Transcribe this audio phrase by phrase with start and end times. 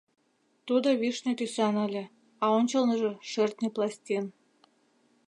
[0.67, 2.03] Тудо вишне тӱсан ыле,
[2.43, 4.25] а ончылныжо— шӧртньӧ пластин.